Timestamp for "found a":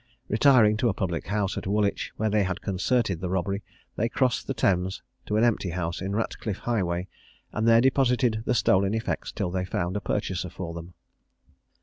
9.63-10.01